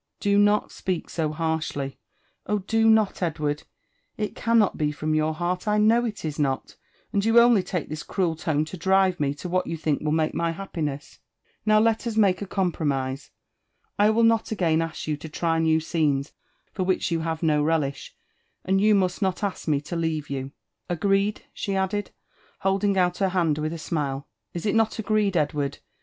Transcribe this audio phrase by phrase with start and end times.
[0.15, 1.99] '* Do not speak so harshly—
[2.47, 3.61] K>h, do not, Edward
[4.17, 6.75] I It cannot be from your heart, I know it is not;
[7.13, 10.11] and you only take this cruel tone to driv9 me to what you think will
[10.11, 11.19] make my happiness.
[11.67, 13.29] Now let us make a to S0O UFl AND JkDVENTimES OF tompibaiisB.
[14.05, 16.31] I Will ilot again wA pou to try new itoiids
[16.75, 18.09] Ibr whl«h you have do relifth,
[18.65, 20.51] and you must: not ask me to ieaire you.—
[20.89, 22.09] Agt^e^ T' she added,
[22.61, 25.77] holding out her hand wilh a smile;*' is it not agreed, Ed ward